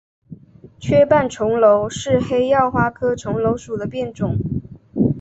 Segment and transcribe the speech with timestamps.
[0.79, 4.35] 缺瓣重楼是黑药花科重楼属的变种。